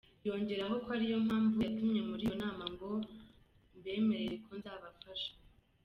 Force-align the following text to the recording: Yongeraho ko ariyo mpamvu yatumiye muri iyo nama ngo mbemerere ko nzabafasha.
Yongeraho 0.27 0.75
ko 0.83 0.89
ariyo 0.95 1.17
mpamvu 1.27 1.55
yatumiye 1.65 2.01
muri 2.09 2.21
iyo 2.27 2.35
nama 2.43 2.63
ngo 2.73 2.89
mbemerere 3.77 4.35
ko 4.45 4.51
nzabafasha. 4.59 5.31